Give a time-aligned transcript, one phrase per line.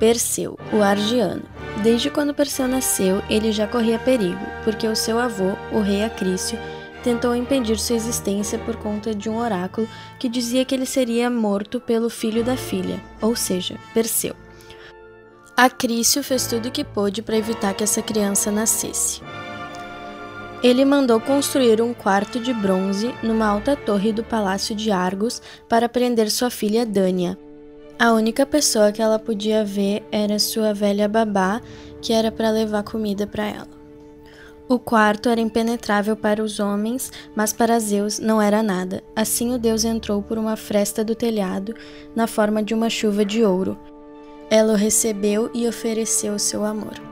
[0.00, 1.42] Perseu, o Argiano.
[1.82, 6.58] Desde quando Perseu nasceu, ele já corria perigo, porque o seu avô, o rei Acrício,
[7.04, 9.86] tentou impedir sua existência por conta de um oráculo
[10.18, 14.34] que dizia que ele seria morto pelo filho da filha, ou seja, Perseu.
[15.54, 19.20] Acrício fez tudo o que pôde para evitar que essa criança nascesse.
[20.62, 25.90] Ele mandou construir um quarto de bronze numa alta torre do palácio de Argos para
[25.90, 27.38] prender sua filha Dânia.
[28.00, 31.60] A única pessoa que ela podia ver era sua velha babá,
[32.00, 33.68] que era para levar comida para ela.
[34.66, 39.04] O quarto era impenetrável para os homens, mas para Zeus não era nada.
[39.14, 41.74] Assim o deus entrou por uma fresta do telhado,
[42.16, 43.78] na forma de uma chuva de ouro.
[44.48, 47.09] Ela o recebeu e ofereceu seu amor.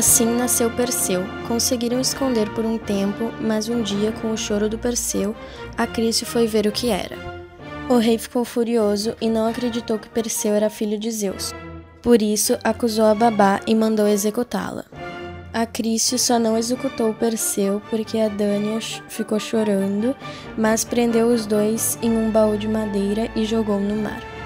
[0.00, 1.26] Assim nasceu Perseu.
[1.46, 5.36] Conseguiram esconder por um tempo, mas um dia, com o choro do Perseu,
[5.76, 7.18] Acrício foi ver o que era.
[7.86, 11.52] O rei ficou furioso e não acreditou que Perseu era filho de Zeus.
[12.00, 14.86] Por isso, acusou a babá e mandou executá-la.
[15.52, 20.16] Acrício só não executou Perseu porque a Dânia ficou chorando,
[20.56, 24.39] mas prendeu os dois em um baú de madeira e jogou no mar.